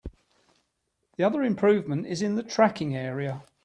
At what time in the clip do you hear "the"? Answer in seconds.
1.17-1.23, 2.33-2.41